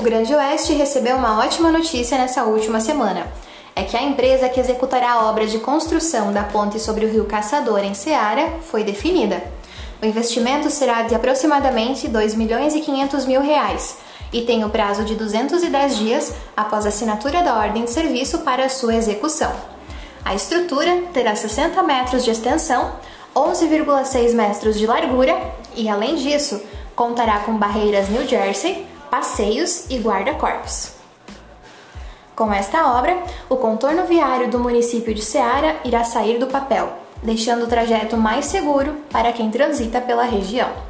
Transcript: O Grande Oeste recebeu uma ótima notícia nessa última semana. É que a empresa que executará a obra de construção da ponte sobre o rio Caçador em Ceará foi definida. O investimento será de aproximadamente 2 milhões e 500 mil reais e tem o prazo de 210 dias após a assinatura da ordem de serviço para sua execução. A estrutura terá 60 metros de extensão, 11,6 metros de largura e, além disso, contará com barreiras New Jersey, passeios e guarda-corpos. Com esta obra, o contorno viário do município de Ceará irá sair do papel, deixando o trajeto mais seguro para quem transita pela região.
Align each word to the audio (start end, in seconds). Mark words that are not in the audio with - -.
O 0.00 0.02
Grande 0.02 0.34
Oeste 0.34 0.72
recebeu 0.72 1.14
uma 1.14 1.40
ótima 1.40 1.70
notícia 1.70 2.16
nessa 2.16 2.44
última 2.44 2.80
semana. 2.80 3.26
É 3.76 3.82
que 3.82 3.94
a 3.94 4.02
empresa 4.02 4.48
que 4.48 4.58
executará 4.58 5.12
a 5.12 5.28
obra 5.28 5.46
de 5.46 5.58
construção 5.58 6.32
da 6.32 6.42
ponte 6.42 6.80
sobre 6.80 7.04
o 7.04 7.10
rio 7.10 7.26
Caçador 7.26 7.80
em 7.80 7.92
Ceará 7.92 8.48
foi 8.62 8.82
definida. 8.82 9.44
O 10.00 10.06
investimento 10.06 10.70
será 10.70 11.02
de 11.02 11.14
aproximadamente 11.14 12.08
2 12.08 12.34
milhões 12.34 12.74
e 12.74 12.80
500 12.80 13.26
mil 13.26 13.42
reais 13.42 13.98
e 14.32 14.40
tem 14.40 14.64
o 14.64 14.70
prazo 14.70 15.04
de 15.04 15.14
210 15.14 15.98
dias 15.98 16.32
após 16.56 16.86
a 16.86 16.88
assinatura 16.88 17.42
da 17.42 17.58
ordem 17.58 17.84
de 17.84 17.90
serviço 17.90 18.38
para 18.38 18.70
sua 18.70 18.94
execução. 18.94 19.52
A 20.24 20.34
estrutura 20.34 21.02
terá 21.12 21.36
60 21.36 21.82
metros 21.82 22.24
de 22.24 22.30
extensão, 22.30 22.92
11,6 23.36 24.32
metros 24.32 24.78
de 24.78 24.86
largura 24.86 25.38
e, 25.76 25.90
além 25.90 26.14
disso, 26.14 26.58
contará 26.96 27.40
com 27.40 27.52
barreiras 27.58 28.08
New 28.08 28.26
Jersey, 28.26 28.88
passeios 29.10 29.90
e 29.90 29.98
guarda-corpos. 29.98 30.92
Com 32.36 32.52
esta 32.52 32.96
obra, 32.96 33.22
o 33.48 33.56
contorno 33.56 34.06
viário 34.06 34.50
do 34.50 34.58
município 34.58 35.12
de 35.12 35.20
Ceará 35.20 35.76
irá 35.84 36.04
sair 36.04 36.38
do 36.38 36.46
papel, 36.46 36.90
deixando 37.22 37.64
o 37.64 37.68
trajeto 37.68 38.16
mais 38.16 38.46
seguro 38.46 38.96
para 39.10 39.32
quem 39.32 39.50
transita 39.50 40.00
pela 40.00 40.24
região. 40.24 40.89